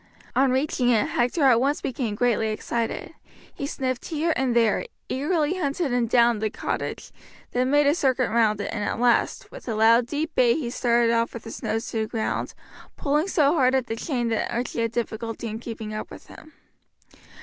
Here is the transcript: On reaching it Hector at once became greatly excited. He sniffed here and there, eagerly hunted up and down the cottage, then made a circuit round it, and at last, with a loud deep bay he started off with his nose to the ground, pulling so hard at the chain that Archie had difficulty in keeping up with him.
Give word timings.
On 0.35 0.49
reaching 0.49 0.89
it 0.89 1.09
Hector 1.09 1.43
at 1.43 1.59
once 1.61 1.79
became 1.79 2.15
greatly 2.15 2.47
excited. 2.49 3.13
He 3.53 3.67
sniffed 3.67 4.05
here 4.05 4.33
and 4.35 4.55
there, 4.55 4.87
eagerly 5.09 5.59
hunted 5.59 5.85
up 5.93 5.93
and 5.93 6.09
down 6.09 6.39
the 6.39 6.49
cottage, 6.49 7.11
then 7.51 7.69
made 7.69 7.85
a 7.85 7.93
circuit 7.93 8.31
round 8.31 8.59
it, 8.59 8.73
and 8.73 8.83
at 8.83 8.99
last, 8.99 9.51
with 9.51 9.67
a 9.67 9.75
loud 9.75 10.07
deep 10.07 10.33
bay 10.33 10.55
he 10.55 10.71
started 10.71 11.13
off 11.13 11.35
with 11.35 11.43
his 11.43 11.61
nose 11.61 11.91
to 11.91 11.99
the 12.01 12.07
ground, 12.07 12.55
pulling 12.97 13.27
so 13.27 13.53
hard 13.53 13.75
at 13.75 13.85
the 13.85 13.95
chain 13.95 14.29
that 14.29 14.49
Archie 14.51 14.81
had 14.81 14.91
difficulty 14.91 15.45
in 15.47 15.59
keeping 15.59 15.93
up 15.93 16.09
with 16.09 16.25
him. 16.25 16.53